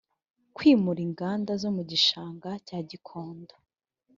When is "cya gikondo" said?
2.67-3.53